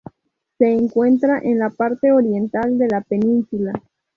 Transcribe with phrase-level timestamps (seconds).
[0.57, 3.73] Se encuentra en la parte oriental de la península.